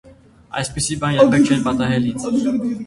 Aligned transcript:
Այսպիսի 0.61 0.97
բան 1.03 1.15
երբեք 1.19 1.47
չէր 1.51 1.63
պատահել 1.69 2.11
ինձ: 2.15 2.29